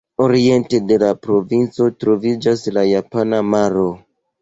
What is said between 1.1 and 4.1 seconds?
provinco troviĝas la Japana Maro.